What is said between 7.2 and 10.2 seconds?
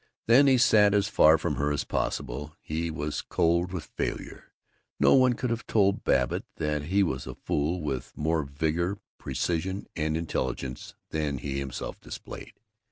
a fool with more vigor, precision, and